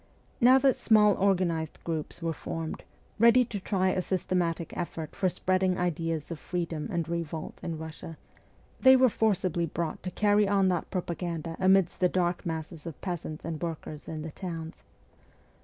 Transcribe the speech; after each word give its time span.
Now 0.39 0.57
that 0.57 0.75
small 0.75 1.15
organised 1.17 1.83
groups 1.83 2.23
were 2.23 2.33
formed, 2.33 2.85
ready 3.19 3.45
to 3.45 3.59
try 3.59 3.89
a 3.91 4.01
systematic 4.01 4.75
effort 4.75 5.15
for 5.15 5.29
spreading 5.29 5.77
ideas 5.77 6.31
of 6.31 6.39
freedom 6.39 6.89
and 6.91 7.07
revolt 7.07 7.59
in 7.61 7.77
Eussia, 7.77 8.17
they 8.79 8.95
were 8.95 9.09
forcibly 9.09 9.67
brought 9.67 10.01
to 10.01 10.09
carry 10.09 10.47
on 10.47 10.69
that 10.69 10.89
propaganda 10.89 11.55
amidst 11.59 11.99
the 11.99 12.09
dark 12.09 12.47
masses 12.47 12.87
of 12.87 12.99
peasants 13.01 13.45
and 13.45 13.61
workers 13.61 14.07
in 14.07 14.23
the 14.23 14.31
towns. 14.31 14.81